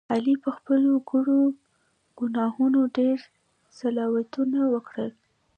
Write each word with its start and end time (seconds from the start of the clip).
علي 0.13 0.35
په 0.43 0.49
خپلو 0.57 0.91
کړو 1.09 1.39
ګناهونو 2.17 2.81
ډېر 2.97 3.17
صلواتونه 3.79 4.59
وکړل. 4.73 5.11